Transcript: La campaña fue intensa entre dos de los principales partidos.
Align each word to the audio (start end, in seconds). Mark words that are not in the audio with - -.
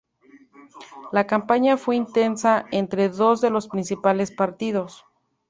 La 1.11 1.27
campaña 1.27 1.77
fue 1.77 1.95
intensa 1.95 2.65
entre 2.71 3.09
dos 3.09 3.39
de 3.39 3.51
los 3.51 3.67
principales 3.67 4.31
partidos. 4.31 5.05